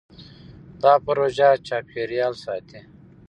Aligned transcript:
دا 0.81 0.93
پروژه 1.05 1.49
چاپېریال 1.67 2.33
ساتي. 2.43 2.79